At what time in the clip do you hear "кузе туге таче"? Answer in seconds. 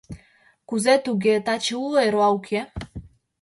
0.69-1.73